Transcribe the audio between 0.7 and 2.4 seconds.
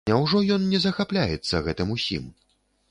не захапляецца гэтым усім?